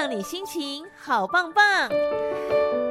[0.00, 1.62] 让你心情好棒棒。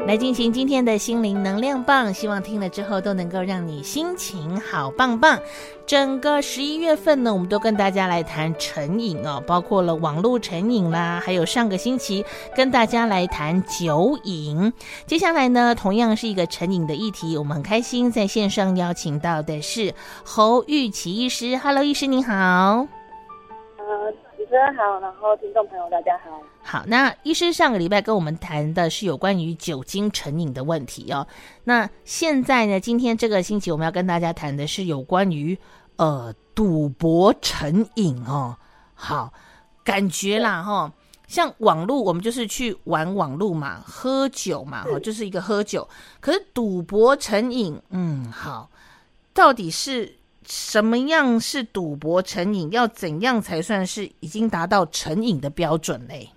[0.06, 5.40] 来进行今天的心灵能量棒，希望听了之后都能够让你心情好棒棒。
[5.88, 12.24] 整个十一月份呢，我们都跟大家来谈成瘾哦，包括了网络成瘾啦，还有上个星期
[12.56, 14.72] 跟大家来谈酒瘾。
[15.08, 21.58] 接下来呢，同样是一个成瘾的议题，我们很开心在线上邀请到的是侯玉琪医师。
[21.58, 22.88] Hello，医师你好。
[24.50, 26.42] 主持人好，然后听众朋友大家好。
[26.64, 31.28] 好，那医师上个礼拜跟我们谈的是有关于酒精成瘾的问题哦。
[31.64, 35.56] 那现在呢，今天这个星期我们要跟大家谈的是有关于
[35.98, 38.58] 呃赌博成瘾哦。
[38.96, 39.32] 好，
[39.84, 40.92] 感觉啦哈、哦，
[41.28, 45.88] 像网络我们就是去玩网络嘛，喝酒嘛，哦，就是一个喝酒。
[46.20, 48.68] 可是赌博成瘾，嗯，好，
[49.32, 50.12] 到底是
[50.46, 52.72] 什么样是赌博成瘾？
[52.72, 56.30] 要怎样才算是已经达到成瘾的标准嘞？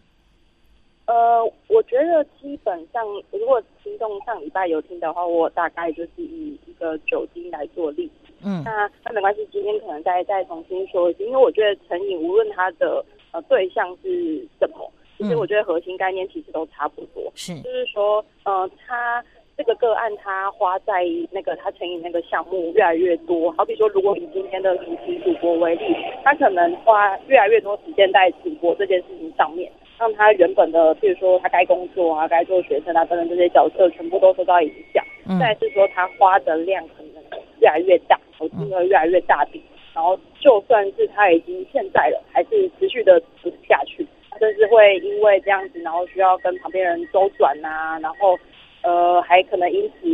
[1.06, 8.32] 呃，我觉得基本上，如果听众上礼拜有听的话，我大概就是以一个酒精来做例子。
[8.44, 17.30] 嗯，那那没关系，今天可能再再重新说一次，因为我觉得成瘾无论它的呃对象是什么，其实我觉得核心概念其实都差不多。
[17.34, 19.22] 是，就是说，呃，他
[19.62, 29.70] 这个个案他花在那个他成瘾那个项目越来越多，好比说，如果以今天的主题主播为例，他可能花越来越多时间在主播这件事情上面。
[30.00, 35.04] 让他原本的，譬如说他该工作啊，该做学生啊等等这些角色，全部都受到影响。
[35.28, 35.38] 嗯。
[35.38, 37.22] 再是说他花的量可能
[37.60, 39.62] 越来越大，投资额越来越大笔，
[39.94, 44.04] 然后就算是他已经欠债了，还是持续的持续下去，
[44.40, 48.36] 甚至会因为这样子，然后需要跟旁边人周转啊，然后
[48.82, 50.08] 呃还可能因此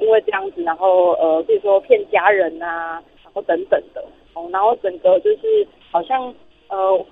[0.00, 6.34] 因为这样子，然后呃比如说骗家人啊，然后等等的，哦，然后整个就是好像
[6.68, 7.04] 呃。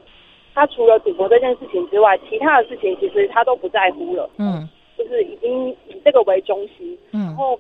[0.55, 4.29] 他除了赌博这件事情之外，其他的事情其实他都不在乎了。
[4.37, 4.69] 嗯，
[4.99, 6.95] 就是已经以这个为中心。
[7.11, 7.59] 嗯，然后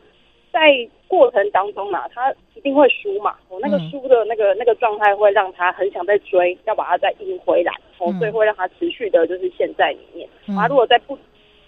[0.53, 0.61] 在
[1.09, 3.37] 过程当中嘛，他一定会输嘛。
[3.49, 7.73] 我那个输的那个那个状态会让他很想再追，要把它再赢回来。
[7.97, 10.29] 哦，所以会让他持续的就是陷在里面。
[10.49, 11.17] 他如果在不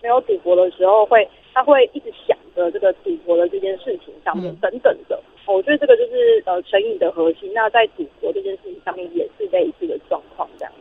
[0.03, 5.19] 没有赌博的时候，会他会一直想着这个赌博的这件事情上面等等的。
[5.47, 7.53] 我觉得这个就是呃成瘾的核心。
[7.55, 10.73] 那在赌博这件事情上面也是类似的状况这样。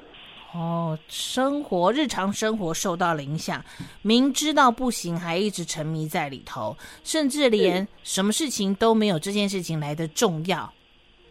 [0.55, 3.63] 哦，生活日常生活受到了影响，
[4.03, 10.71] 明知道不行还一直沉迷在里头，甚至连什么事情都没有这件事情来的重要，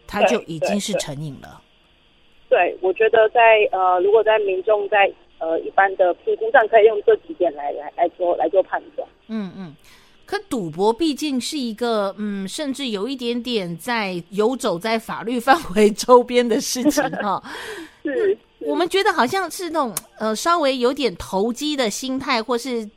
[0.05, 1.61] 他就已经是成瘾了。
[2.49, 5.09] 对，我觉得在呃，如果在民众在
[5.39, 9.07] 呃一般的评估上，可以用这几点来来来做来做判断。
[9.27, 9.75] 嗯嗯，
[10.25, 17.43] 可赌博毕竟是一个嗯，甚至有一点点在游走在法律范围周边的事情 哈、哦。
[18.03, 18.37] 是。
[18.59, 22.89] 我们觉得好像是那种呃，稍微有点投机的心态，或是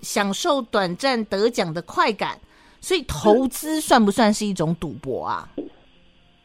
[0.00, 2.40] 享受短暂得奖的快感，
[2.80, 5.46] 所以投资算不算是一种赌博啊？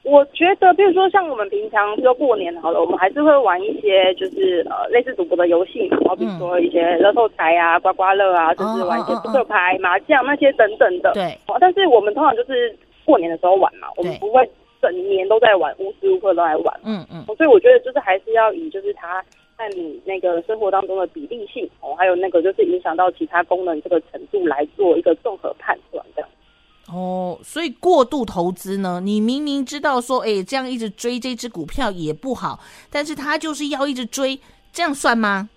[0.08, 11.12] 我觉得，比如说像我们平常就过年好了，我们还是会玩一些就是呃类似赌博的游戏嘛，好比如说一些乐透彩啊、刮刮乐啊，就是玩一些扑克牌、麻将那些等等的。
[11.14, 11.38] 对。
[11.60, 12.74] 但是我们通常就是
[13.06, 14.50] 过年的时候玩嘛，我们不会。
[14.80, 16.80] 整年都在玩，无时无刻都在玩。
[16.86, 19.26] 嗯嗯，所以我觉得就是还是要以就是它
[19.58, 26.30] 在你那个生活当中的比例性哦，还有那个就是影响到其他功能这个程度来做一个综合判断这样。
[26.88, 32.60] 哦，所以过度投资呢，你明明知道说，哎，这样一直追这只股票也不好，
[32.90, 34.40] 但是他就是要一直追，
[34.72, 35.50] 这样算吗？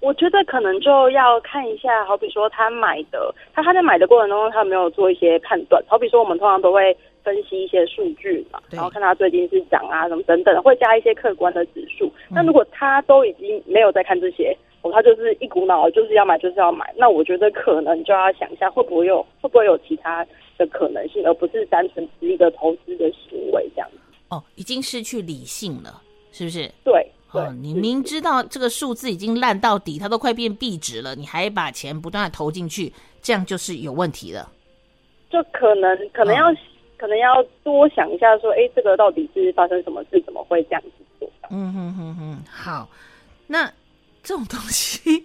[0.00, 5.82] 我觉得可能就要看一下，好比说他买的，他他在买的过程当中，他没有做一些判断。
[5.86, 12.12] 好比说，我们通常都会分析一些数据嘛，然后看他最近是涨啊什么等等，会加一些客观的指数。
[12.28, 20.22] 那如果他都已经没有在看这些，哦，他就是一股脑就是要买就是要买，那我觉得可能就要想一下，会不会有会不会有其他
[20.58, 23.96] 的可能性，而不是单纯只是一个投资的行为这样子。
[24.28, 26.02] 哦，已经失去理性了，
[26.32, 26.70] 是不是？
[26.84, 27.10] 对。
[27.32, 32.92] 哦，你明知道这个数字已经烂到底，它都快变壁纸了，你还把钱不断的投进去，
[33.22, 34.52] 这样就是有问题了。
[35.30, 36.56] 就可能可能要、哦、
[36.98, 41.28] 可能要多想一下，说，哎，这个到底是发生什么事，怎么会这样子做？
[41.50, 42.86] 嗯哼哼哼，好，
[43.46, 43.72] 那。
[44.24, 45.22] 这种东西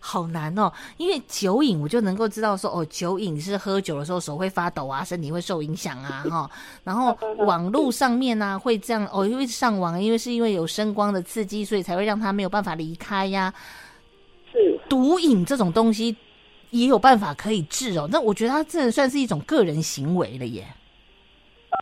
[0.00, 6.50] 好难哦， 因为酒瘾我就能够知道说哦，酒瘾是喝酒的时候手会发抖啊，身体会受影响啊，哈、哦。
[6.82, 13.54] 然后网络上面呢、啊、会这样哦，因为上网，因为是因为有声光的刺激，所以才会让他没有办法离开呀。
[14.52, 16.16] 是毒瘾这种东西
[16.70, 20.66] 也有办法可以治哦，那我觉得它真的算是一种个人行为了耶。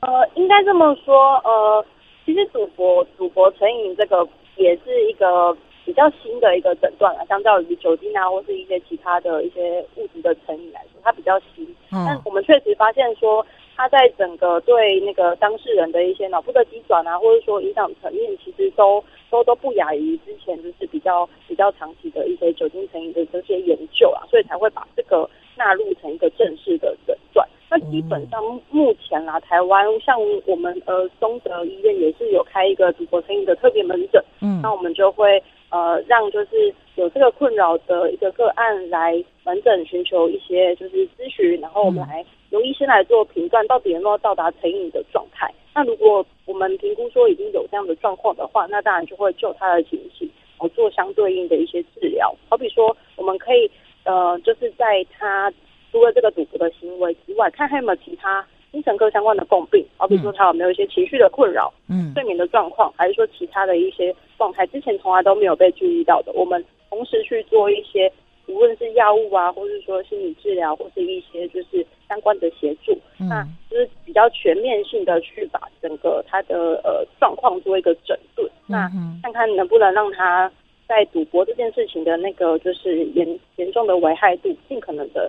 [0.02, 1.86] 呃，应该这么说，呃，
[2.26, 5.56] 其实赌博赌博成瘾这个也是一个。
[5.88, 11.64] 比较新的一个诊断啊，相较于酒精啊或是一些其他的一些物质的成瘾来说，它比较新。
[11.90, 13.44] 嗯，但我们确实发现说，
[13.74, 25.26] 它在整个对那个当事人的一些脑部的机转啊，或者说影响层面，其实都都都不亚于之前就是比较比较长期的一些酒精成瘾的这些研究啊，所以才会把这个
[25.56, 27.48] 纳入成一个正式的诊断。
[27.70, 45.52] 那基本上目前啦，台湾像我们呃松德医院也是有开一个赌博成瘾的特别门诊，嗯，那我们就会呃让就是有这个困扰的一个个案来完整寻求一些就是咨询，然后我们来由医生来做评断，到底有没有到达成瘾的状态。
[45.74, 50.28] 那如果我们评估说已经有这样的状况的话，那当然就会就他的情形，
[50.58, 52.34] 我做相对应的一些治疗。
[52.48, 53.70] 好比说，我们可以
[54.04, 55.52] 呃就是在他。
[55.90, 58.46] 除了这个赌博的行为之外，看还有没有其他
[58.78, 68.08] 精神科相关的共病，好比如说他有没有一些情绪的困扰，嗯，睡眠的状况，还是说其他的一些状态，之前从来都没有被注意到的，我们同时去做一些，
[68.46, 78.88] 无论是药物啊，或是说心理治疗，或是一些就是相关的协助，嗯，那就是比较全面性的去把整个他的呃状况做一个整顿，嗯，那
[79.24, 80.48] 看看能不能让他
[80.86, 85.28] 在赌博这件事情的那个就是严严重的危害度，尽可能的。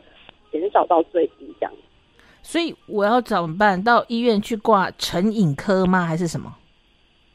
[0.52, 1.72] 减少到最低这样，
[2.52, 3.80] 所以我要怎么办？
[3.84, 6.04] 到医院去挂成瘾科吗？
[6.04, 6.52] 还是什么？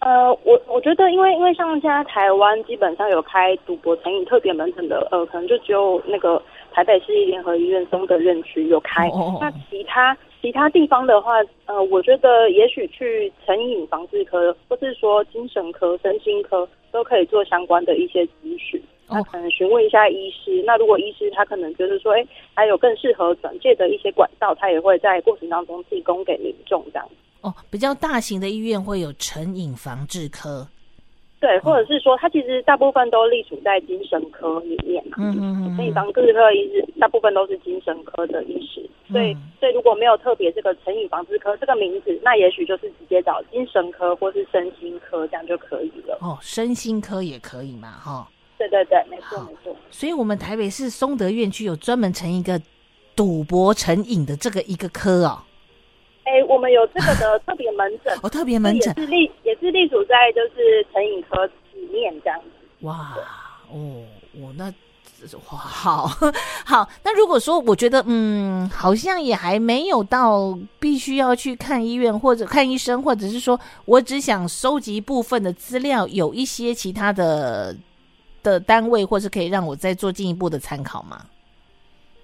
[0.00, 9.06] 呃，我我觉得，因为因为像现在台湾基本上有开赌博成瘾特别门诊的，呃，可能就只有那个台北市立联合医院松德院区有开。
[9.10, 9.38] 哦哦。
[9.40, 11.34] 那其他其他地方的话，
[11.66, 18.82] 呃，我觉得也许去成瘾防治科，或是说精神科、身心科，都可以做相关的一些咨询。
[19.08, 27.08] 那可能询问一下医师，那如果医师他可能觉得说，哎、欸，还有更适合转介的一些管道，他也会在过程当中提供给民众这样。
[27.42, 30.66] 哦，比较大型的医院会有成瘾防治科，
[31.38, 35.18] 对，或者是说，它其实大部分都隶属在精神科里面嘛。
[35.20, 35.76] 嗯嗯嗯。
[35.76, 38.80] 成瘾防治科医师大部分都是精神科的医师，
[39.12, 46.16] 所以所以如果没有特别这个成瘾防治科这个名字，那也许就是直接找精神科或是身心科这样就可以了。
[46.22, 48.26] 哦，身心科也可以嘛，哈、哦。
[48.68, 49.76] 对对对，没错没错。
[49.90, 52.60] 所以，我们台北市松德院区有专门成一个
[53.16, 55.42] 赌博成瘾的这个一个科哦。
[56.24, 61.44] 哎，我们有这个的特别门诊， 哦，特别门诊也是隶也是隶属在就是成瘾科
[61.74, 62.46] 里面这样子。
[62.80, 63.14] 哇
[63.70, 64.02] 哦，
[64.32, 64.72] 我那
[65.50, 66.06] 哇好
[66.64, 66.88] 好。
[67.02, 77.76] 那如果说我觉得嗯，好像也还没有到必须要去看医院或者看医生，或者是说我只想收集部分的资料，有一些其他的。
[78.44, 81.16] 的单位，或是可以让我再做进一步的参考吗？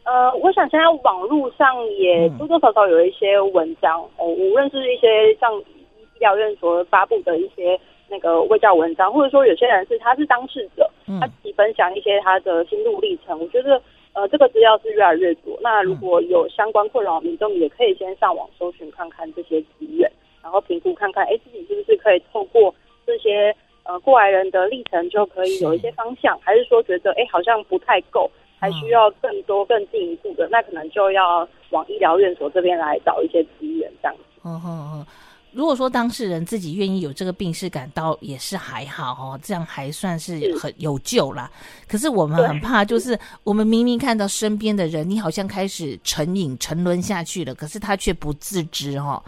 [0.05, 7.78] 呃，我想现在网络上也多多少少有一些文章，哦、嗯，无论是一些像医疗院所发布的一些
[8.08, 13.38] 那个卫教文章，或者说有些人是他是当事者，嗯、他自己分享一些他的心路历程。
[13.38, 13.81] 我觉得，
[14.14, 15.56] 呃，这个资料是越来越多。
[15.62, 20.11] 那如果有相关困扰的民众，也可以先上网搜寻看看这些资源，
[20.43, 22.75] 然后评估看看，哎，自己是不是可以透过
[23.06, 23.55] 这些。
[23.84, 34.22] 呃，过来人的历程就可以有一些方向，还是说觉得哎、欸、好像不太够，还需要更多更进一步的，那可能就要往医疗院所这边来找一些资源这样子。
[34.44, 35.06] 嗯哼嗯，
[35.52, 41.50] 如果说当事人自己愿意有这个病识感，倒也是还好哦，这样还算是很有救啦。
[41.88, 49.22] 可是我们很怕，就是我们明明看到身边的人，你好像开始成瘾沉沦下去了，可是他却不自知哦，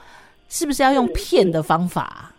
[0.48, 2.31] 是不是要用骗的方法？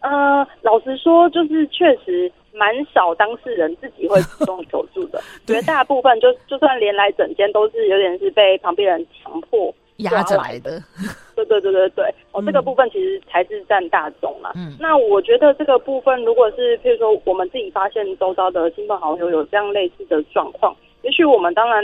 [0.00, 10.80] 呃，老实说，就是确实蛮少当事人自己会主动求助的， 绝大部分就就算连来整间都是有点是被旁边人强迫压着来的。
[11.34, 14.52] 对对对对对，哦，这个部分其实才是占大众嘛。
[14.54, 21.82] 嗯，那我觉得这个部分，如果是譬如说我们自己发现周遭的亲朋好友有这样类似的状况，也许我们当然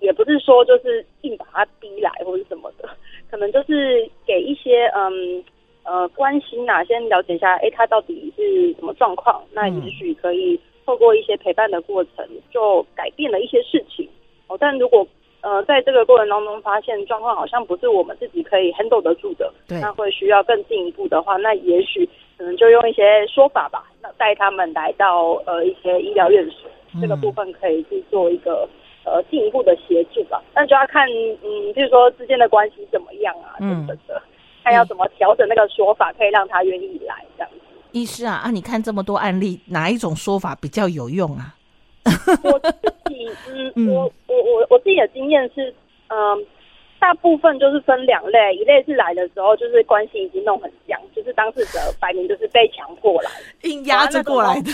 [0.00, 2.88] 也不是说就是硬把他逼来或者什么的，
[3.30, 5.44] 可能就是给一些嗯。
[5.88, 9.42] 呃，关心呐、啊，先了解一下，哎，他到底是什么状况？
[9.52, 14.06] 那也许可以透过一些陪伴的过程，就改变了一些事情。
[14.48, 15.06] 哦，但如果
[15.40, 22.04] 呃，在这个过程当中发现状况好像不是我们自己可以 handle 得住的，对，那会需要更进一步的话，那也许
[22.36, 28.68] 可能就用一些说法吧，那带他们来到呃一些医疗院所，嗯、这个部分可以去做一个
[29.04, 30.42] 呃进一步的协助吧。
[30.54, 34.20] 那就要看，嗯，比如说之间的关系怎么样啊，等等的。
[34.68, 37.56] 看要怎么调整那个说法，可以让他愿意来这样子。
[37.92, 41.54] 医师啊，啊，你看这么多案例，哪一种说法比较有用啊？
[42.42, 42.70] 我自
[43.08, 43.26] 己，
[43.76, 45.74] 嗯， 我我我我自己的经验是，
[46.08, 46.44] 嗯，
[47.00, 53.30] 大部分就是分两类，一类是来的时候就是关系已经弄很僵，就是当事者摆明就是被强迫来，
[53.62, 54.70] 硬压着过来的。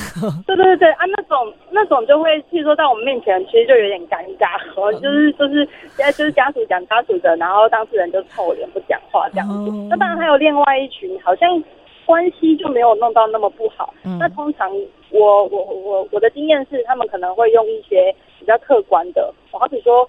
[0.46, 5.64] 对对对对啊，那种那种就会，譬如说在我们面前，其实就有点尴尬，然后，就是就是
[5.96, 9.70] 现在就是家属讲家属的，然后当事人就臭脸不讲话这样子。
[9.70, 11.62] 嗯、那当然还有另外一群，好像
[12.06, 13.92] 关系就没有弄到那么不好。
[14.04, 14.74] 嗯、那通常
[15.10, 20.08] 我我我我的经验是，他们可能会用一些比较客观的，好比说。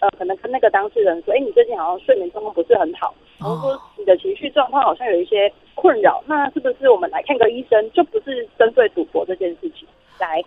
[0.00, 9.88] 呃，可能跟那个当事人说，哎，你最近好像睡眠状况不是很好，然后说你的情绪状况好像有一些困扰，那是不是我们来看个医生，就不是针对赌博这件事情
[10.20, 10.42] 来，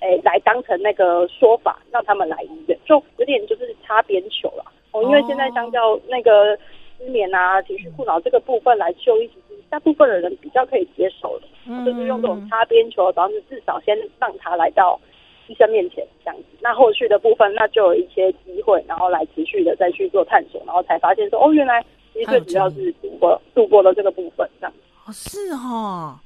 [0.00, 4.64] 哎，来当成那个说法，让他们来医院，就有点就是擦边球了。
[4.92, 6.54] 哦，因为现在相较那个
[6.98, 11.46] 失眠啊、情绪困扰这个部分来就医，其实大部分的人比较可以接受的，
[11.86, 15.00] 就是用这种擦边球，然后是至少先让他来到。
[15.46, 24.72] 医生面前这样子，那后续的部分，那就有一些机会，然后来持续的再去做探索，然后才发现说，哦，原来其实最主要是度过度过了这个部分，这样。
[25.06, 26.20] 哦，是哈，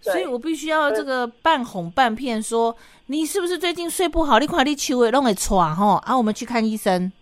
[0.00, 2.74] 所以我必须要这个半哄半骗说，
[3.06, 4.38] 你是不是最近睡不好？
[4.38, 7.12] 你快你求诶，弄会喘哈，啊，我们去看医生，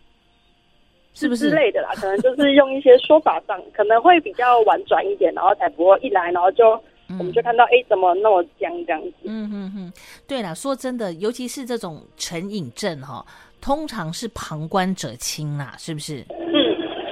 [1.15, 1.91] 是不是之类的啦？
[1.97, 6.81] 可能就是用一些说法上可能会比较婉转一点，然后才不会一来，然后就。
[7.09, 9.13] 我们就看到，哎、欸，怎么那么僵这样子？
[9.23, 9.93] 嗯嗯嗯，
[10.27, 13.25] 对了，说真的，尤其是这种成瘾症哈，
[13.61, 16.25] 通常是旁观者清啦，是不是？
[16.31, 16.53] 嗯，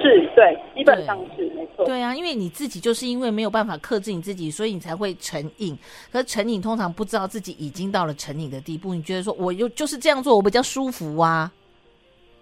[0.01, 1.85] 是对，基本上是没错。
[1.85, 5.77] 对啊，因为你自己就是因为没有办法克制你自己，所以你才会成瘾。
[6.11, 11.49] 可是成瘾通常不知道自己已经到了成瘾的地步，你觉得说，我又就是这样做，我比较舒服啊？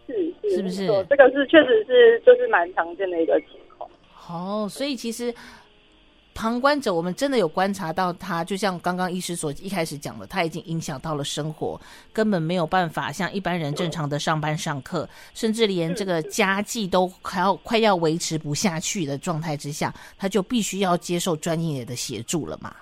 [0.07, 0.87] 是是，是不是？
[1.07, 3.87] 这个是确实是就是蛮常见的一个情况。
[4.27, 5.31] 哦，所以其实。
[6.33, 11.79] 旁观者，我们真的有观察到他，就像刚刚医师所一开始讲的，他已经影响到了生活，
[12.11, 22.75] 根本没有办法像一般人正常的上班上课，甚至连这个家计都快要快要维持不下去的状态之下，他就必须要接受专业的协助了嘛。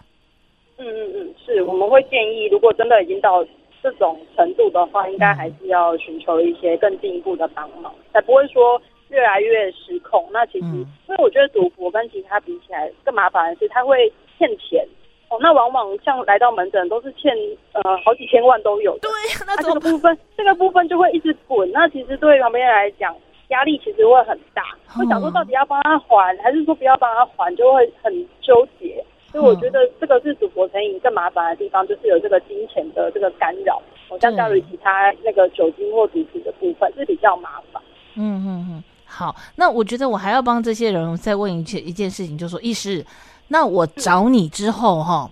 [0.77, 3.45] 嗯嗯嗯，是，我们会建议，如果真的已经到
[3.83, 8.81] 这种程度的话，应该还是要寻求一些更进一步的帮忙，才不会说。
[9.11, 14.87] 越来越失控，那其实，嗯、因为我觉得赌博跟其他比起来更麻烦的是，他会欠钱
[15.29, 15.37] 哦。
[15.41, 17.35] 那往往像来到门诊都是欠
[17.73, 18.97] 呃好几千万都有。
[18.99, 19.11] 对，
[19.45, 21.69] 那、啊、这个部分，这个部分就会一直滚。
[21.71, 23.15] 那其实对旁边人来讲，
[23.49, 29.03] 压力其实会很大，会想说到底要帮他还，还是说不要帮他还，就会很纠结。
[29.31, 33.81] 所以我觉得这个是赌博成瘾更麻烦的地方，就是有这个金钱的这个干扰。
[34.09, 37.81] 哦，相较于其他那个酒精或毒品的部分是比较麻烦。
[38.17, 38.83] 嗯嗯嗯。
[39.21, 43.05] 好，那我觉得我还要帮这些人再问一件一件事情，就是说医师，
[43.49, 45.29] 那我找你之后哈，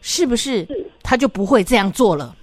[0.00, 0.66] 是不是
[1.04, 2.34] 他就不会这样做了？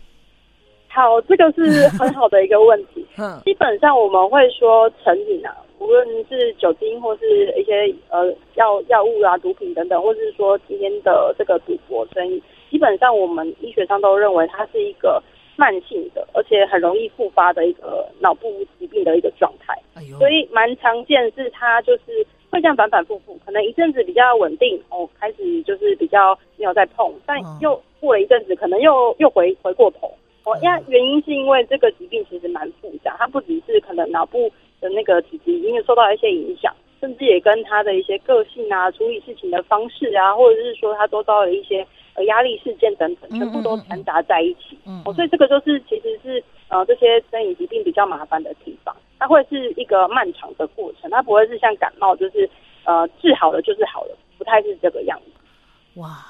[0.87, 3.05] 好，这个是很好的一个问题。
[3.19, 15.21] 嗯，基本上我们会说成瘾啊，无论是酒精或是一些呃药药物啊、毒品等等，或者是说今天的这个赌博生意，基本上我们医学上都认为它是一个。
[15.57, 30.57] 慢性的，而且很容易复发的一个脑部疾病的一个状态，哎，所以蛮常见是它就是会这样反反复复，可能一阵子比较稳定哦，开始就是比较没有再碰，但又过了一阵子，可能又又回回过头哦。
[30.61, 41.87] 呀，原因是因为这个疾病其实蛮复杂，它不只是可能脑部的那个体质已经受到一些影响，甚至也跟他的一些个性啊、处理事情的方式啊，或者是说他周遭的一些。
[42.15, 44.79] 呃，压力事件等等，全部都掺杂在一起。
[44.85, 52.49] 嗯，嗯，嗯，哦，所以这个就是其实是呃这些生理疾病比较麻烦的地方，它会是一个漫长的过程，它不会是像感冒，就是
[52.85, 55.99] 呃治好了就是好了，不太是这个样子。
[55.99, 56.25] 哇，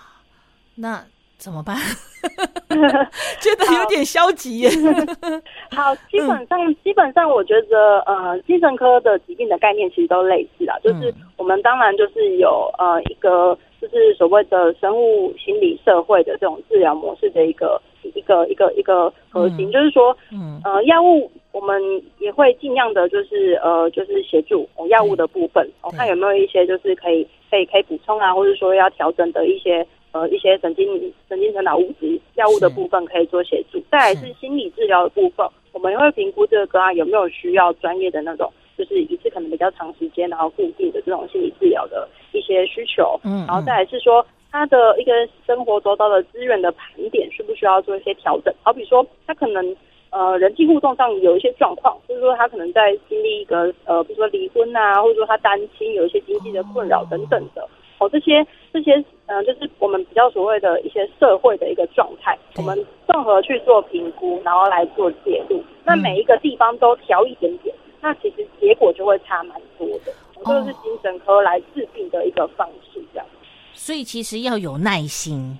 [0.75, 1.03] 那
[1.37, 1.75] 怎么办？
[3.39, 4.69] 觉得有点消极耶。
[5.69, 13.55] 好， 好，基本上、嗯、基本上我觉得呃精神科的疾病的概念其实都类似啦，就是我们当然就是有呃一个。
[13.81, 20.59] 就是所谓的生物心理社会的这种治疗模式的一个一个一个一个核心，嗯、就是说，嗯。
[20.63, 21.81] 呃，药物我们
[22.19, 33.79] 也会尽量的，就是呃，就是协助药物的部分，我看有没有一些就是可以可以可以补充啊，或者说要调整的一些呃一些神经神经传导物质药物的部分可以做协助。
[33.91, 34.33] 再来是。
[34.39, 38.51] 心理治疗的部分，我们也会评估这个个案有没有需要专业的那种。
[38.77, 45.11] 就是一次可能比较长时间，然后固定的这种心理治疗的一些需求，嗯，然后再来是说他的一个
[45.45, 48.53] 生活周遭的资源的盘点，需不需要做一些调整？
[48.63, 49.75] 好比说他可能
[50.09, 57.67] 呃人际互动上有一些状况，就是说他可能在经历一个呃比如说离婚啊，或者说他单亲有一些经济的困扰等等的，
[57.99, 58.95] 哦这些这些
[59.27, 62.77] 嗯、呃、就是我们比较所谓的一些社会的一个状态，我们
[63.07, 67.73] 综合去做评估，然后来做介入，那每一个地方都调一点点。
[68.05, 70.13] 那其实结果就会差蛮多的。
[70.35, 73.25] 这个是精神科来治病的一个方式，这样。
[73.73, 75.57] 所以其实要有耐心。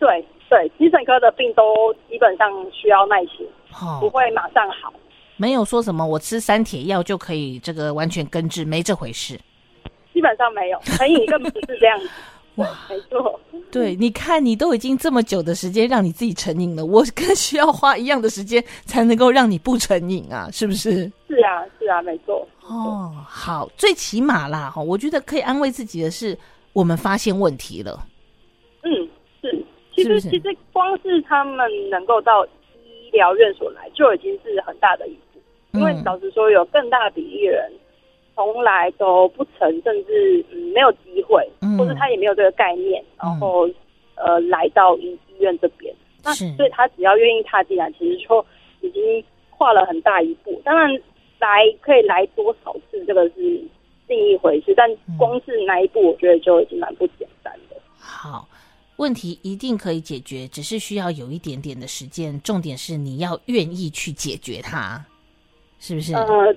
[0.00, 3.46] 对对，精神科的病都基本上需要耐心，
[3.80, 4.92] 哦、不会马上好。
[5.36, 9.38] 没有说什么我吃三铁药就可以这个完全根治，没这回事。
[10.12, 12.10] 基本上没有，成瘾更不是这样子。
[12.56, 13.40] 哇，没错。
[13.70, 21.10] 对，你看你都已经这么久的时间让你自己成瘾了，我更需要花一样的时间才能够让你不成瘾啊，是不是？
[21.26, 22.46] 是啊，是啊，没错。
[22.62, 26.38] 哦，好，最起码啦，哈，我觉得可以安慰自己的是，
[26.72, 28.06] 我们发现问题了。
[28.82, 28.90] 嗯，
[29.42, 29.64] 是。
[29.96, 35.40] 其实，是是其实光是他们能够到医疗院所来，就已经是很大的一步。
[35.72, 37.72] 嗯、因为老实说，有更大比例的人
[38.34, 43.74] 从来都不曾，甚至嗯没有机会，嗯、或者他也没有这个概念，然后、嗯、
[44.16, 45.94] 呃来到医医院这边。
[46.22, 48.44] 那所以他只要愿意踏进来，其实就
[48.80, 50.60] 已经跨了很大一步。
[50.64, 50.90] 当然，
[51.38, 51.48] 来
[51.80, 53.62] 可以来多少次，这个是
[54.08, 54.74] 另一回事。
[54.76, 54.88] 但
[55.18, 57.76] 光是那一步，我觉得就已经蛮不简单的。
[57.98, 58.48] 好。
[58.96, 62.40] 问题一定可以解决，只是需要有一点点的时间。
[62.42, 65.04] 重点是你要愿意去解决它，
[65.80, 66.14] 是不是？
[66.14, 66.54] 呃，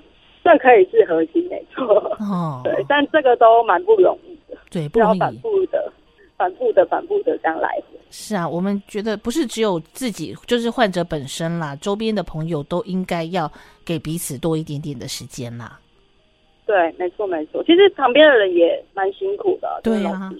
[0.50, 1.84] 这可以是核心，没错。
[2.20, 5.18] 哦， 对，但这个都蛮不容易的，对，不容易。
[5.18, 5.92] 要反复的、
[6.38, 7.98] 反复的、反复的这样来回。
[8.10, 13.50] 是啊，我们觉得不是只有自己，就是患者本身啦，周边的朋友都应该要
[13.84, 15.78] 给彼此多一点点的时间啦。
[16.64, 17.62] 对，没错，没错。
[17.64, 20.30] 其实旁边的人也蛮辛苦的，对啊。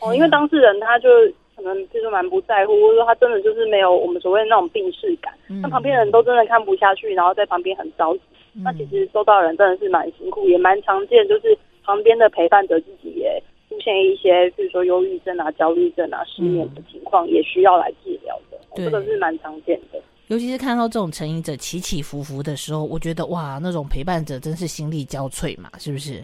[0.00, 1.08] 哦，因为当事人他就
[1.54, 8.20] 可能就是蛮不在乎，或者说他真的就是没有我们所谓的那种病视感，那、嗯、旁边人都真的看不下去，然后在旁边很着急。
[8.58, 18.58] 嗯、那其实收到人真的是蛮辛苦，也蛮常见，就是旁边的陪伴者自己也出现一些，比如说忧郁症啊、焦虑症啊、失眠的情况，也需要来治疗的。
[18.74, 19.98] 这个是蛮常见的。
[20.26, 26.22] 尤其是看到这种成瘾者起起伏伏的时候，我觉得哇，那种陪伴者真是心力交瘁嘛，是不是？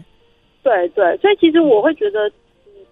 [0.61, 2.31] 对对，所以其实我会觉得。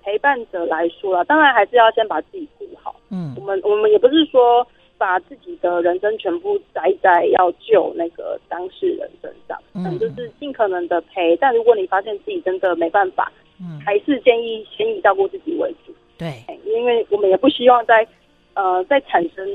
[0.05, 2.93] 陪伴者来说啦，当然还是要先把自己顾好。
[3.09, 4.67] 嗯，我们我们也不是说
[5.03, 11.35] 把自己的人生全部栽在要救那个当事人身上，嗯，就是尽可能的陪。
[11.35, 15.93] 但如果你发现自己真的没办法，嗯，还是建议先以照顾自己为主。
[16.17, 18.07] 对，因为我们也不希望在
[18.53, 19.45] 呃再产生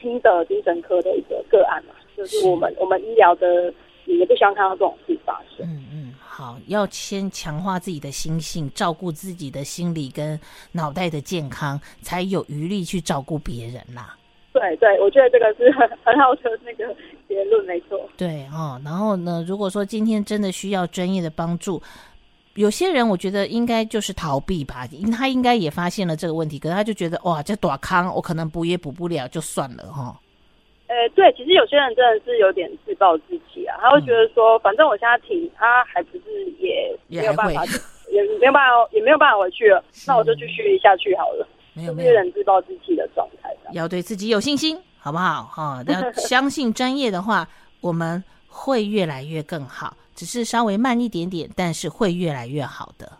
[0.00, 3.72] 新的精神科的一个个案嘛，就是我们我们医疗的
[4.06, 5.64] 也不希望看到这种事发生。
[5.64, 6.14] 嗯嗯。
[6.20, 10.40] 好，要先强化自己的心性，照顾自己的心理跟
[10.72, 14.16] 脑袋的健康，才有余力去照顾别人啦。
[14.58, 16.94] 对对，我觉得这个是很很好的那个
[17.28, 18.08] 结论，没错。
[18.16, 21.80] 对哦，然后呢，如果说今天真的需要专业的帮助，
[22.54, 30.04] 有些人我觉得应该就是逃避吧，因他应该也发现了这个问题，可是他就觉得哇，这短康，我可能补也补不了，就算了哈。
[30.04, 30.16] 哦
[30.88, 37.62] 呃、欸，对，其实有些人真的是有点自暴自弃啊，他会觉得说，嗯、反正我现在停，他还不是也没有办法，
[38.10, 41.46] 也，也没有办法，也没有办法回去了， 那我就继续下去好了。
[41.74, 43.37] 没有，没有点自暴自弃的状态，
[43.72, 45.44] 要对自己有信心，好不好？
[45.44, 47.48] 哈、哦， 要相信专业的话，
[47.80, 53.12] 我们会越来越更好，只是稍微慢一点点，但是会越来越好的。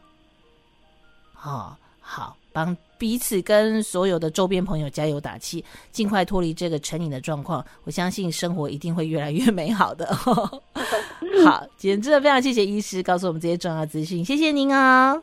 [1.43, 2.77] 哦，好，帮。
[2.99, 7.65] 彼此跟所有的周边朋友加油打气，尽快脱离这个成瘾的状况。
[7.85, 10.13] 我相信生活一定会越来越美好的。
[11.47, 15.23] 好，今天真的非常谢谢医师告诉我们这些重要资讯，谢谢您啊、哦！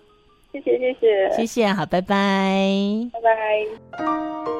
[0.53, 4.54] 谢谢谢谢谢谢，好，拜拜，拜拜。